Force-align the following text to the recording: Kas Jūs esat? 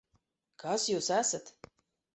Kas 0.63 0.87
Jūs 0.95 1.13
esat? 1.21 1.57